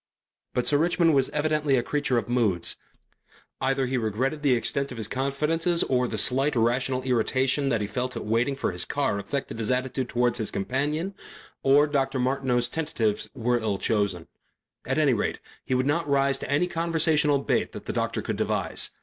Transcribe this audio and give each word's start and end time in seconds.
But 0.55 0.65
Sir 0.65 0.79
Richmond 0.79 1.13
was 1.13 1.29
evidently 1.29 1.75
a 1.77 1.83
creature 1.83 2.17
of 2.17 2.27
moods. 2.27 2.75
Either 3.61 3.85
he 3.85 3.97
regretted 3.99 4.41
the 4.41 4.55
extent 4.55 4.91
of 4.91 4.97
his 4.97 5.07
confidences 5.07 5.83
or 5.83 6.07
the 6.07 6.17
slight 6.17 6.55
irrational 6.55 7.03
irritation 7.03 7.69
that 7.69 7.81
he 7.81 7.85
felt 7.85 8.17
at 8.17 8.25
waiting 8.25 8.55
for 8.55 8.71
his 8.71 8.83
car 8.83 9.19
affected 9.19 9.59
his 9.59 9.69
attitude 9.69 10.09
towards 10.09 10.39
his 10.39 10.49
companion, 10.49 11.13
or 11.61 11.85
Dr. 11.85 12.17
Martineau's 12.17 12.67
tentatives 12.67 13.29
were 13.35 13.59
ill 13.59 13.77
chosen. 13.77 14.27
At 14.87 14.97
any 14.97 15.13
rate 15.13 15.37
he 15.63 15.75
would 15.75 15.85
not 15.85 16.09
rise 16.09 16.39
to 16.39 16.49
any 16.49 16.65
conversational 16.65 17.37
bait 17.37 17.71
that 17.73 17.85
the 17.85 17.93
doctor 17.93 18.23
could 18.23 18.37
devise. 18.37 18.89